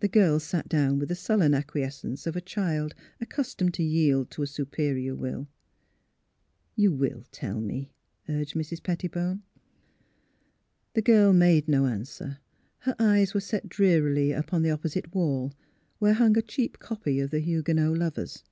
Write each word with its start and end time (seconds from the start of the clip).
The 0.00 0.08
girl 0.08 0.38
sat 0.38 0.68
down 0.68 0.98
with 0.98 1.08
the 1.08 1.14
sullen 1.14 1.54
acquiescence 1.54 2.26
of 2.26 2.36
a 2.36 2.42
child 2.42 2.94
accustomed 3.22 3.72
to 3.72 3.82
yield 3.82 4.30
to 4.32 4.42
a 4.42 4.46
superior 4.46 5.14
will.'' 5.16 5.48
You 6.76 6.92
will 6.92 7.24
tell 7.32 7.58
me?" 7.62 7.90
urged 8.28 8.54
Mrs. 8.54 8.82
Pettibone. 8.82 9.42
234 10.92 10.92
THE 10.92 11.00
HEAET 11.00 11.00
OF 11.00 11.04
PHILURA 11.06 11.24
The 11.24 11.30
girl 11.30 11.32
made 11.32 11.68
no 11.68 11.86
answer. 11.86 12.38
Her 12.80 12.94
eyes 12.98 13.32
were 13.32 13.40
set 13.40 13.66
drearily 13.70 14.32
upon 14.32 14.60
the 14.60 14.70
opposite 14.72 15.14
wall, 15.14 15.54
where 15.98 16.12
hung 16.12 16.36
a 16.36 16.42
cheap 16.42 16.78
copy 16.78 17.18
of 17.18 17.30
the 17.30 17.40
Huguenot 17.40 17.96
lovers. 17.96 18.44